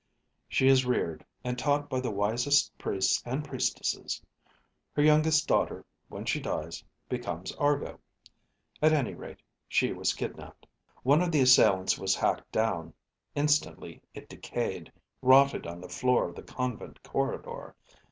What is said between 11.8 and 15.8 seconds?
was hacked down; instantly it decayed, rotted on